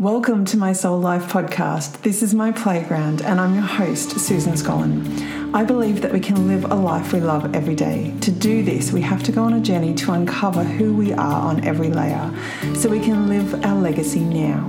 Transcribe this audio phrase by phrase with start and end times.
[0.00, 2.02] Welcome to my Soul Life podcast.
[2.02, 5.52] This is my playground, and I'm your host, Susan Scollin.
[5.52, 8.14] I believe that we can live a life we love every day.
[8.20, 11.40] To do this, we have to go on a journey to uncover who we are
[11.42, 12.32] on every layer
[12.76, 14.68] so we can live our legacy now.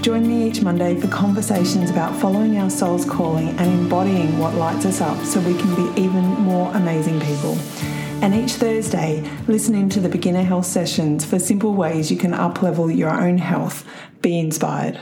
[0.00, 4.86] Join me each Monday for conversations about following our soul's calling and embodying what lights
[4.86, 7.56] us up so we can be even more amazing people.
[8.24, 12.96] And each Thursday, listen into the beginner health sessions for simple ways you can uplevel
[12.96, 13.86] your own health.
[14.22, 14.98] Be inspired.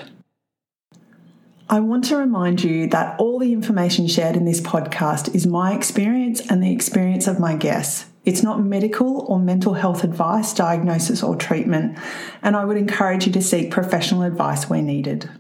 [1.70, 5.72] I want to remind you that all the information shared in this podcast is my
[5.72, 8.06] experience and the experience of my guests.
[8.24, 11.96] It's not medical or mental health advice, diagnosis, or treatment,
[12.42, 15.30] and I would encourage you to seek professional advice where needed.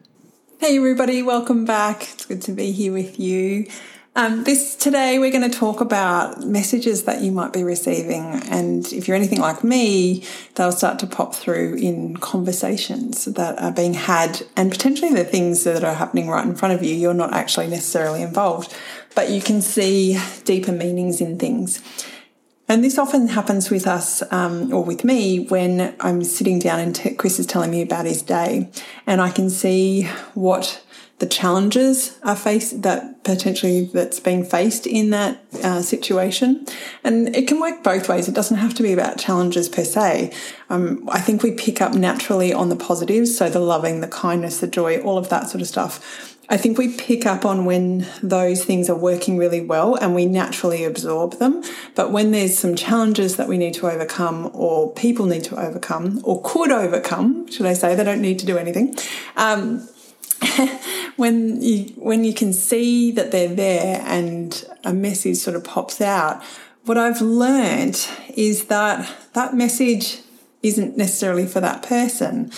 [0.60, 2.02] Hey, everybody, welcome back.
[2.12, 3.66] It's good to be here with you.
[4.14, 8.84] Um, this today we're going to talk about messages that you might be receiving, and
[8.92, 10.22] if you're anything like me,
[10.54, 15.64] they'll start to pop through in conversations that are being had, and potentially the things
[15.64, 16.94] that are happening right in front of you.
[16.94, 18.76] You're not actually necessarily involved,
[19.14, 21.80] but you can see deeper meanings in things.
[22.68, 26.94] And this often happens with us, um, or with me, when I'm sitting down and
[26.94, 28.68] t- Chris is telling me about his day,
[29.06, 30.02] and I can see
[30.34, 30.84] what
[31.22, 36.66] the challenges are faced that potentially that's being faced in that uh, situation.
[37.04, 38.26] And it can work both ways.
[38.26, 40.32] It doesn't have to be about challenges per se.
[40.68, 44.60] Um, i think we pick up naturally on the positives so the loving the kindness
[44.60, 46.32] the joy all of that sort of stuff.
[46.48, 50.26] I think we pick up on when those things are working really well and we
[50.26, 51.62] naturally absorb them.
[51.94, 56.20] But when there's some challenges that we need to overcome or people need to overcome
[56.24, 58.96] or could overcome, should I say, they don't need to do anything,
[59.36, 59.88] um,
[61.16, 66.00] when you when you can see that they're there and a message sort of pops
[66.00, 66.42] out,
[66.84, 70.20] what I've learned is that that message
[70.62, 72.50] isn't necessarily for that person.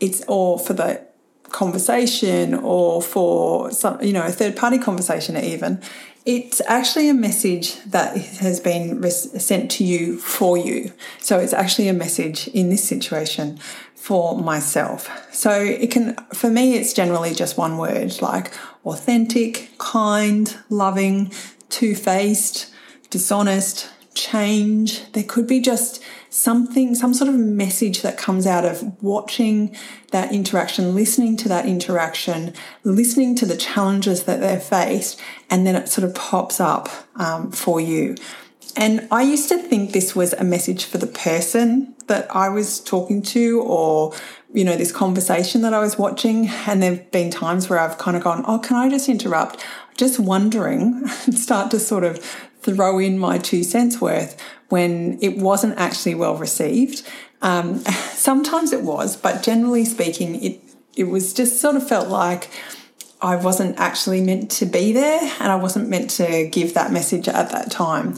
[0.00, 1.06] It's or for the
[1.50, 5.80] conversation or for some, you know, a third party conversation even.
[6.24, 10.92] It's actually a message that has been sent to you for you.
[11.20, 13.60] So it's actually a message in this situation
[14.06, 15.10] for myself.
[15.34, 21.32] So it can, for me, it's generally just one word like authentic, kind, loving,
[21.70, 22.72] two faced,
[23.10, 25.10] dishonest, change.
[25.10, 29.74] There could be just something, some sort of message that comes out of watching
[30.12, 35.74] that interaction, listening to that interaction, listening to the challenges that they're faced, and then
[35.74, 38.14] it sort of pops up um, for you.
[38.76, 42.78] And I used to think this was a message for the person that I was
[42.78, 44.12] talking to or,
[44.52, 46.48] you know, this conversation that I was watching.
[46.66, 49.64] And there have been times where I've kind of gone, Oh, can I just interrupt?
[49.96, 52.22] Just wondering and start to sort of
[52.60, 57.02] throw in my two cents worth when it wasn't actually well received.
[57.40, 57.78] Um,
[58.12, 60.60] sometimes it was, but generally speaking, it,
[60.96, 62.50] it was just sort of felt like,
[63.20, 67.28] I wasn't actually meant to be there and I wasn't meant to give that message
[67.28, 68.16] at that time.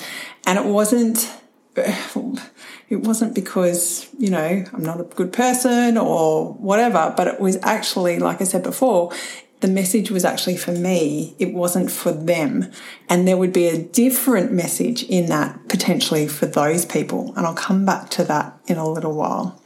[0.48, 1.30] And it wasn't
[1.76, 7.58] it wasn't because, you know, I'm not a good person or whatever, but it was
[7.62, 9.12] actually, like I said before,
[9.60, 11.34] the message was actually for me.
[11.38, 12.70] It wasn't for them.
[13.10, 17.34] And there would be a different message in that potentially for those people.
[17.36, 19.60] And I'll come back to that in a little while.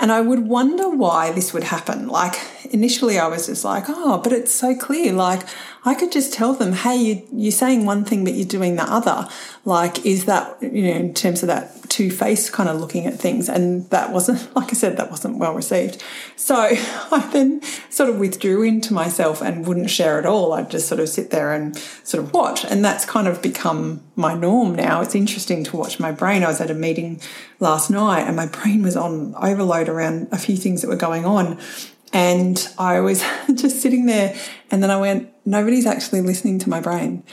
[0.00, 2.08] And I would wonder why this would happen.
[2.08, 2.34] Like
[2.72, 5.12] initially I was just like, oh, but it's so clear.
[5.12, 5.42] Like
[5.86, 8.84] I could just tell them, hey, you, you're saying one thing, but you're doing the
[8.84, 9.28] other.
[9.66, 13.18] Like, is that, you know, in terms of that two faced kind of looking at
[13.18, 13.50] things?
[13.50, 16.02] And that wasn't, like I said, that wasn't well received.
[16.36, 20.54] So I then sort of withdrew into myself and wouldn't share at all.
[20.54, 22.64] I'd just sort of sit there and sort of watch.
[22.64, 25.02] And that's kind of become my norm now.
[25.02, 26.44] It's interesting to watch my brain.
[26.44, 27.20] I was at a meeting
[27.60, 31.26] last night and my brain was on overload around a few things that were going
[31.26, 31.58] on.
[32.14, 33.22] And I was
[33.54, 34.34] just sitting there
[34.70, 37.24] and then I went, nobody's actually listening to my brain.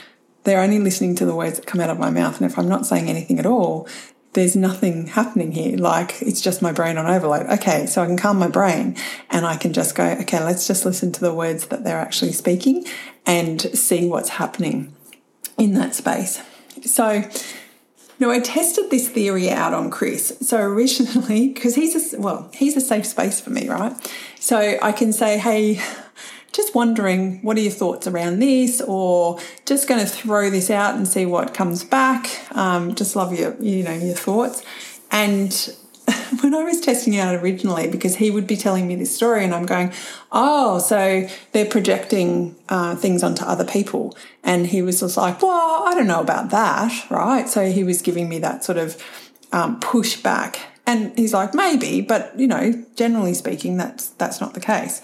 [0.44, 2.40] They're only listening to the words that come out of my mouth.
[2.40, 3.88] And if I'm not saying anything at all,
[4.32, 5.76] there's nothing happening here.
[5.76, 7.46] Like it's just my brain on overload.
[7.46, 8.96] Okay, so I can calm my brain
[9.30, 12.32] and I can just go, okay, let's just listen to the words that they're actually
[12.32, 12.84] speaking
[13.24, 14.92] and see what's happening
[15.58, 16.42] in that space.
[16.84, 17.22] So
[18.22, 20.38] no, I tested this theory out on Chris.
[20.42, 23.92] So originally, because he's a well, he's a safe space for me, right?
[24.38, 25.82] So I can say, hey,
[26.52, 28.80] just wondering, what are your thoughts around this?
[28.80, 32.30] Or just going to throw this out and see what comes back.
[32.56, 34.62] Um, just love your, you know, your thoughts.
[35.10, 35.76] And
[36.40, 39.54] when I was testing out originally, because he would be telling me this story, and
[39.54, 39.92] I'm going,
[40.30, 44.16] oh, so they're projecting uh, things onto other people.
[44.42, 47.48] And he was just like, well, I don't know about that, right?
[47.48, 49.02] So he was giving me that sort of
[49.52, 50.56] um, pushback.
[50.86, 55.00] And he's like, maybe, but you know, generally speaking, that's that's not the case.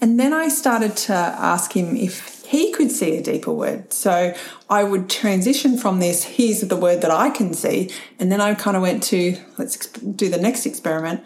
[0.00, 3.92] And then I started to ask him if he could see a deeper word.
[3.92, 4.34] So
[4.68, 7.92] I would transition from this, here's the word that I can see.
[8.18, 11.24] And then I kind of went to, let's do the next experiment.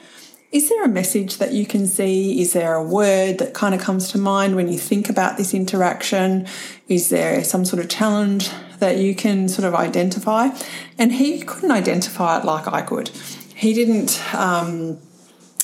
[0.53, 2.43] Is there a message that you can see?
[2.43, 5.55] Is there a word that kind of comes to mind when you think about this
[5.55, 6.47] interaction?
[6.89, 8.51] Is there some sort of challenge
[8.81, 10.51] that you can sort of identify?
[10.99, 13.09] And he couldn't identify it like I could.
[13.55, 14.23] He didn't.
[14.35, 14.99] Um,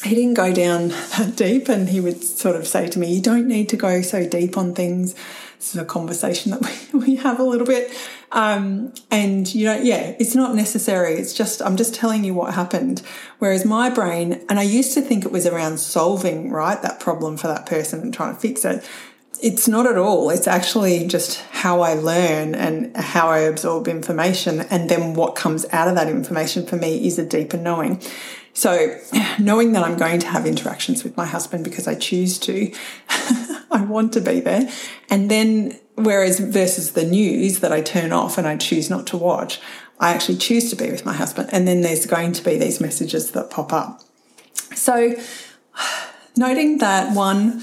[0.02, 3.20] he didn't go down that deep, and he would sort of say to me, "You
[3.20, 5.14] don't need to go so deep on things."
[5.60, 7.92] This is a conversation that we, we have a little bit.
[8.32, 11.16] Um, and you know, yeah, it's not necessary.
[11.16, 13.02] It's just, I'm just telling you what happened.
[13.40, 17.36] Whereas my brain, and I used to think it was around solving, right, that problem
[17.36, 18.88] for that person and trying to fix it.
[19.42, 20.30] It's not at all.
[20.30, 24.60] It's actually just how I learn and how I absorb information.
[24.60, 28.00] And then what comes out of that information for me is a deeper knowing.
[28.54, 28.98] So,
[29.38, 32.72] knowing that I'm going to have interactions with my husband because I choose to,
[33.81, 34.69] I want to be there.
[35.08, 39.17] And then, whereas versus the news that I turn off and I choose not to
[39.17, 39.61] watch,
[39.99, 41.50] I actually choose to be with my husband.
[41.52, 44.00] And then there's going to be these messages that pop up.
[44.75, 45.14] So,
[46.37, 47.62] noting that one,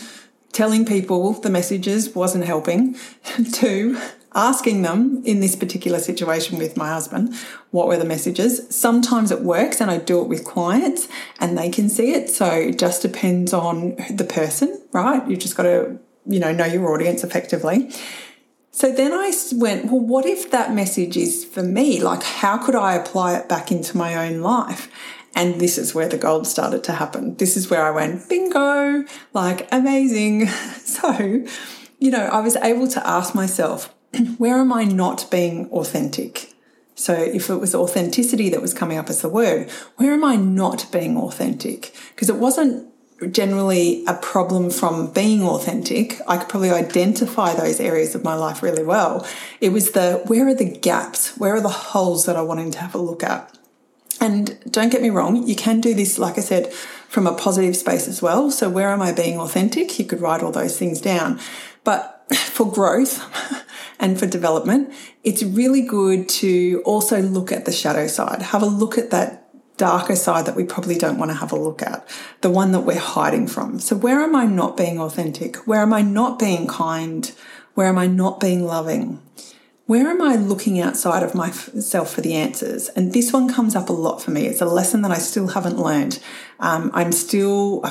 [0.52, 2.96] telling people the messages wasn't helping.
[3.54, 4.00] Two,
[4.38, 7.34] asking them in this particular situation with my husband,
[7.72, 8.68] what were the messages?
[8.74, 11.08] Sometimes it works and I do it with clients
[11.40, 12.30] and they can see it.
[12.30, 15.28] So it just depends on the person, right?
[15.28, 17.92] You just got to, you know, know your audience effectively.
[18.70, 22.00] So then I went, well, what if that message is for me?
[22.00, 24.92] Like, how could I apply it back into my own life?
[25.34, 27.38] And this is where the gold started to happen.
[27.38, 30.48] This is where I went, bingo, like amazing.
[30.88, 31.46] So,
[32.00, 33.94] you know, I was able to ask myself,
[34.38, 36.54] where am I not being authentic?
[36.96, 40.36] So if it was authenticity that was coming up as the word, where am I
[40.36, 41.94] not being authentic?
[42.10, 42.92] Because it wasn't
[43.32, 46.20] generally a problem from being authentic.
[46.28, 49.26] I could probably identify those areas of my life really well.
[49.60, 51.38] It was the where are the gaps?
[51.38, 53.58] Where are the holes that I wanted to have a look at?
[54.20, 57.78] And don't get me wrong, you can do this, like I said, from a positive
[57.78, 58.50] space as well.
[58.50, 60.00] So where am I being authentic?
[60.00, 61.40] You could write all those things down.
[61.84, 63.22] But for growth,
[64.00, 68.42] and for development, it's really good to also look at the shadow side.
[68.42, 69.44] Have a look at that
[69.78, 72.08] darker side that we probably don't want to have a look at,
[72.42, 73.80] the one that we're hiding from.
[73.80, 75.56] So, where am I not being authentic?
[75.68, 77.32] Where am I not being kind?
[77.76, 79.22] Where am I not being loving?
[79.88, 82.90] Where am I looking outside of myself for the answers?
[82.90, 84.46] And this one comes up a lot for me.
[84.46, 86.20] It's a lesson that I still haven't learned.
[86.60, 87.86] Um, I'm still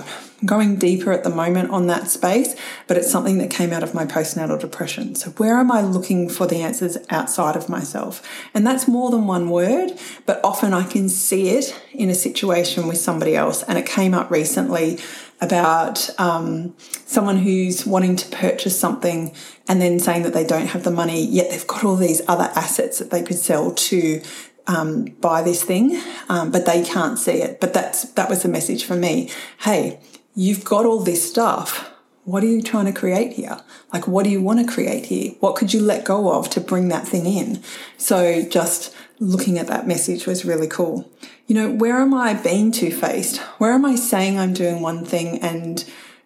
[0.45, 2.55] going deeper at the moment on that space,
[2.87, 5.15] but it's something that came out of my postnatal depression.
[5.15, 8.23] So, where am I looking for the answers outside of myself?
[8.53, 9.93] And that's more than one word,
[10.27, 13.63] but often I can see it in a situation with somebody else.
[13.63, 14.99] And it came up recently
[15.41, 19.35] about um, someone who's wanting to purchase something
[19.69, 22.51] and then saying that they don't have the money, yet they've got all these other
[22.55, 24.23] assets that they could sell to
[24.67, 27.61] um, buy this thing, um, but they can't see it.
[27.61, 29.31] But that's that was the message for me.
[29.61, 30.01] Hey,
[30.35, 31.93] you've got all this stuff.
[32.25, 33.59] What are you trying to create here?
[33.93, 35.35] Like, what do you want to create here?
[35.39, 37.63] What could you let go of to bring that thing in?
[37.99, 41.11] So just looking at that message was really cool.
[41.47, 43.39] You know, where am I being two faced?
[43.59, 45.85] Where am I saying I'm doing one thing and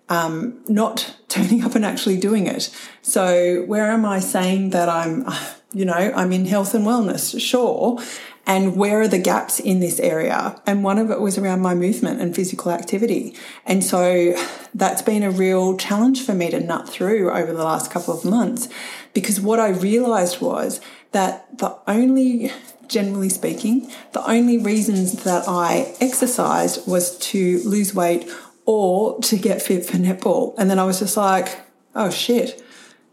[0.09, 2.75] um, not turning up and actually doing it?
[3.03, 5.27] So, where am I saying that I'm,
[5.73, 7.41] you know, I'm in health and wellness?
[7.41, 7.99] Sure.
[8.47, 10.61] And where are the gaps in this area?
[10.67, 13.37] And one of it was around my movement and physical activity.
[13.65, 14.35] And so
[14.75, 18.25] that's been a real challenge for me to nut through over the last couple of
[18.25, 18.69] months
[19.13, 20.81] because what I realized was
[21.13, 22.53] that the only
[22.91, 28.29] generally speaking, the only reasons that I exercised was to lose weight
[28.67, 30.55] or to get fit for netball.
[30.59, 31.61] And then I was just like,
[31.95, 32.63] oh shit.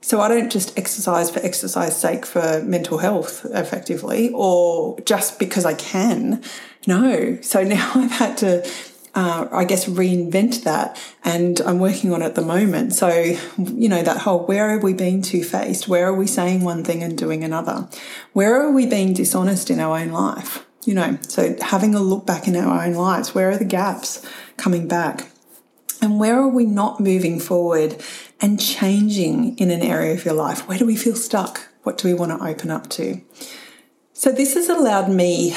[0.01, 5.65] So I don't just exercise for exercise sake for mental health effectively or just because
[5.65, 6.43] I can.
[6.85, 7.39] No.
[7.41, 8.69] So now I've had to
[9.17, 11.01] uh, I guess, reinvent that.
[11.23, 12.93] And I'm working on it at the moment.
[12.93, 13.09] So,
[13.57, 15.87] you know, that whole where have we been two faced?
[15.87, 17.89] Where are we saying one thing and doing another?
[18.33, 20.67] Where are we being dishonest in our own life?
[20.85, 24.23] You know, so having a look back in our own lives, where are the gaps
[24.55, 25.31] coming back?
[25.99, 27.99] And where are we not moving forward
[28.39, 30.67] and changing in an area of your life?
[30.67, 31.67] Where do we feel stuck?
[31.81, 33.19] What do we want to open up to?
[34.13, 35.55] So, this has allowed me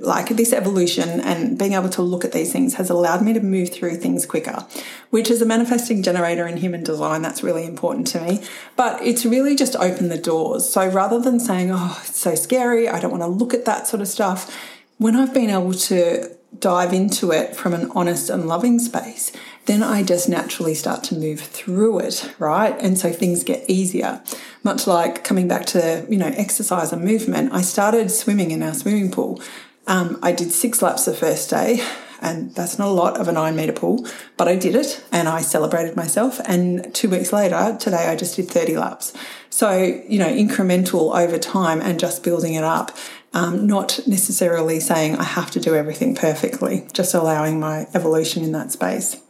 [0.00, 3.40] like this evolution and being able to look at these things has allowed me to
[3.40, 4.66] move through things quicker,
[5.10, 7.22] which is a manifesting generator in human design.
[7.22, 8.42] That's really important to me.
[8.76, 10.68] But it's really just opened the doors.
[10.68, 13.86] So rather than saying, oh, it's so scary, I don't want to look at that
[13.86, 14.54] sort of stuff,
[14.98, 19.32] when I've been able to dive into it from an honest and loving space,
[19.66, 22.74] then I just naturally start to move through it, right?
[22.80, 24.22] And so things get easier.
[24.64, 28.74] Much like coming back to, you know, exercise and movement, I started swimming in our
[28.74, 29.40] swimming pool.
[29.88, 31.84] Um, I did six laps the first day,
[32.20, 35.28] and that's not a lot of a nine meter pool, but I did it and
[35.28, 36.40] I celebrated myself.
[36.44, 39.12] And two weeks later, today I just did 30 laps.
[39.50, 39.72] So,
[40.08, 42.96] you know, incremental over time and just building it up
[43.34, 48.52] um, not necessarily saying I have to do everything perfectly, just allowing my evolution in
[48.52, 49.20] that space.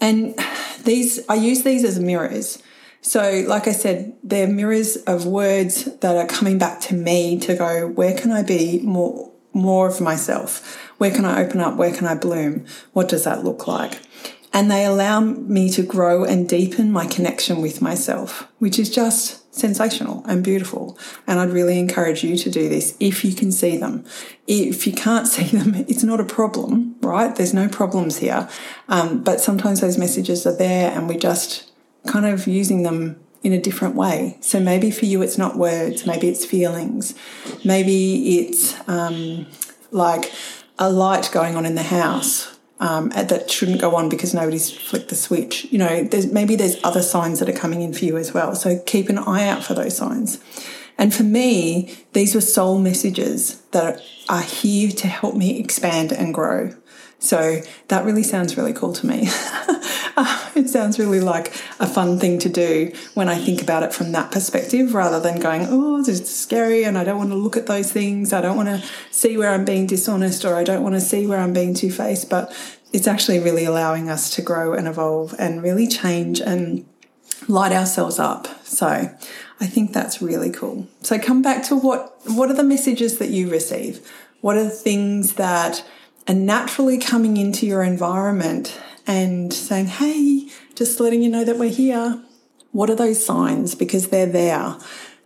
[0.00, 0.38] And
[0.84, 2.62] these, I use these as mirrors.
[3.00, 7.54] So, like I said, they're mirrors of words that are coming back to me to
[7.54, 10.76] go, where can I be more, more of myself?
[10.98, 11.76] Where can I open up?
[11.76, 12.66] Where can I bloom?
[12.92, 14.00] What does that look like?
[14.52, 19.54] And they allow me to grow and deepen my connection with myself, which is just
[19.54, 20.98] sensational and beautiful.
[21.26, 24.04] And I'd really encourage you to do this if you can see them.
[24.46, 27.34] If you can't see them, it's not a problem, right?
[27.34, 28.48] There's no problems here.
[28.88, 31.70] Um, but sometimes those messages are there and we're just
[32.06, 34.36] kind of using them in a different way.
[34.40, 37.14] So maybe for you, it's not words, maybe it's feelings,
[37.64, 39.46] maybe it's um,
[39.90, 40.32] like
[40.78, 45.08] a light going on in the house um, that shouldn't go on because nobody's flicked
[45.08, 45.66] the switch.
[45.70, 48.54] You know, there's, maybe there's other signs that are coming in for you as well.
[48.54, 50.42] So keep an eye out for those signs.
[50.96, 56.34] And for me, these were soul messages that are here to help me expand and
[56.34, 56.74] grow.
[57.18, 59.22] So that really sounds really cool to me.
[60.54, 61.48] it sounds really like
[61.80, 65.40] a fun thing to do when I think about it from that perspective rather than
[65.40, 68.32] going, oh, this is scary and I don't want to look at those things.
[68.32, 71.26] I don't want to see where I'm being dishonest or I don't want to see
[71.26, 72.30] where I'm being two faced.
[72.30, 72.52] But
[72.92, 76.86] it's actually really allowing us to grow and evolve and really change and
[77.48, 78.46] light ourselves up.
[78.64, 78.86] So
[79.60, 80.86] I think that's really cool.
[81.02, 84.08] So come back to what what are the messages that you receive?
[84.40, 85.84] What are the things that
[86.28, 91.70] and naturally coming into your environment and saying, hey, just letting you know that we're
[91.70, 92.22] here.
[92.72, 93.74] What are those signs?
[93.74, 94.76] Because they're there.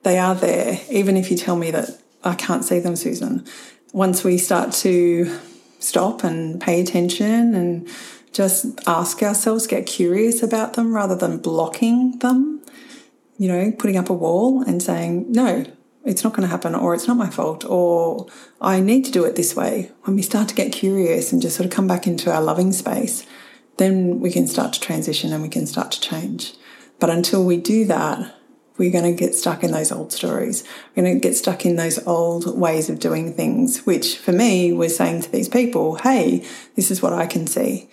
[0.04, 3.44] They are there, even if you tell me that I can't see them, Susan.
[3.92, 5.38] Once we start to
[5.80, 7.88] stop and pay attention and
[8.32, 12.62] just ask ourselves, get curious about them rather than blocking them,
[13.38, 15.66] you know, putting up a wall and saying, no,
[16.04, 18.26] it's not going to happen, or it's not my fault, or
[18.60, 19.90] I need to do it this way.
[20.02, 22.72] When we start to get curious and just sort of come back into our loving
[22.72, 23.26] space,
[23.76, 26.54] then we can start to transition and we can start to change.
[26.98, 28.34] But until we do that,
[28.78, 30.64] we're going to get stuck in those old stories.
[30.94, 34.72] We're going to get stuck in those old ways of doing things, which for me
[34.72, 36.44] was saying to these people, hey,
[36.74, 37.88] this is what I can see.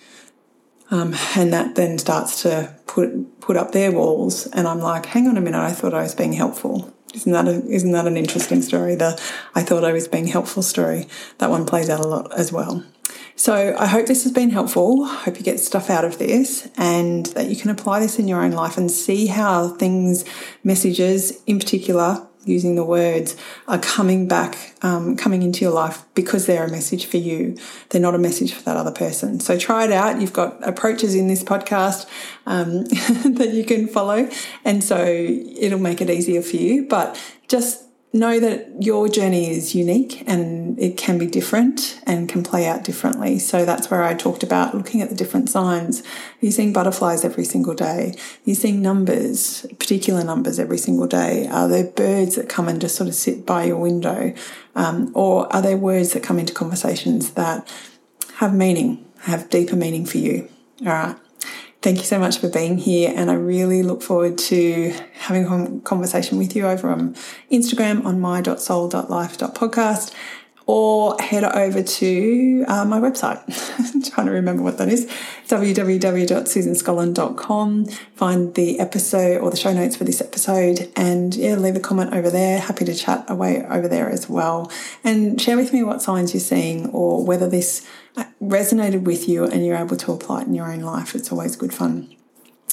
[0.90, 4.46] Um, and that then starts to put put up their walls.
[4.48, 6.92] And I'm like, hang on a minute, I thought I was being helpful.
[7.14, 8.94] Isn't that a, isn't that an interesting story?
[8.94, 9.20] The
[9.54, 11.08] I thought I was being helpful story.
[11.38, 12.84] That one plays out a lot as well.
[13.36, 15.06] So I hope this has been helpful.
[15.06, 18.42] Hope you get stuff out of this and that you can apply this in your
[18.42, 20.24] own life and see how things,
[20.62, 23.36] messages in particular, using the words,
[23.68, 27.56] are coming back, um, coming into your life because they're a message for you.
[27.90, 29.40] They're not a message for that other person.
[29.40, 30.20] So try it out.
[30.20, 32.06] You've got approaches in this podcast
[32.46, 32.84] um,
[33.34, 34.28] that you can follow.
[34.64, 36.86] And so it'll make it easier for you.
[36.86, 42.42] But just know that your journey is unique and it can be different and can
[42.42, 43.38] play out differently.
[43.38, 46.00] So that's where I talked about looking at the different signs.
[46.00, 46.06] Are
[46.40, 48.14] You're seeing butterflies every single day.
[48.16, 51.46] Are You're seeing numbers, particular numbers every single day.
[51.46, 54.34] Are there birds that come and just sort of sit by your window?
[54.74, 57.72] Um, or are there words that come into conversations that
[58.36, 60.48] have meaning, have deeper meaning for you?
[60.80, 61.16] All right.
[61.82, 65.80] Thank you so much for being here, and I really look forward to having a
[65.80, 67.14] conversation with you over on
[67.50, 70.12] Instagram on my.soul.life.podcast
[70.66, 73.42] or head over to uh, my website.
[74.12, 75.06] Trying to remember what that is
[75.48, 77.86] www.susanscolland.com.
[77.86, 82.14] Find the episode or the show notes for this episode and yeah, leave a comment
[82.14, 82.60] over there.
[82.60, 84.70] Happy to chat away over there as well.
[85.02, 87.84] And share with me what signs you're seeing or whether this
[88.42, 91.14] resonated with you and you're able to apply it in your own life.
[91.14, 92.14] It's always good fun.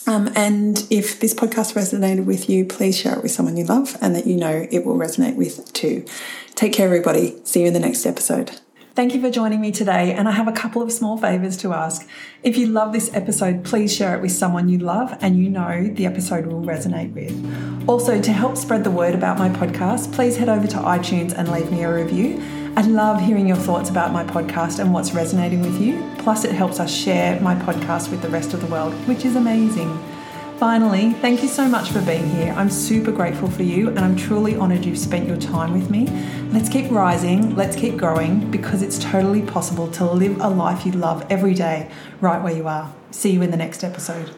[0.07, 3.97] Um, and if this podcast resonated with you, please share it with someone you love
[4.01, 6.05] and that you know it will resonate with too.
[6.55, 7.35] Take care, everybody.
[7.43, 8.59] See you in the next episode.
[8.95, 11.71] Thank you for joining me today, and I have a couple of small favours to
[11.71, 12.07] ask.
[12.41, 15.87] If you love this episode, please share it with someone you love and you know
[15.93, 17.87] the episode will resonate with.
[17.87, 21.51] Also, to help spread the word about my podcast, please head over to iTunes and
[21.51, 22.41] leave me a review.
[22.77, 26.07] I love hearing your thoughts about my podcast and what's resonating with you.
[26.19, 29.35] Plus, it helps us share my podcast with the rest of the world, which is
[29.35, 29.97] amazing.
[30.59, 32.53] Finally, thank you so much for being here.
[32.55, 36.05] I'm super grateful for you and I'm truly honoured you've spent your time with me.
[36.51, 40.91] Let's keep rising, let's keep growing because it's totally possible to live a life you
[40.91, 41.89] love every day
[42.21, 42.93] right where you are.
[43.09, 44.29] See you in the next episode.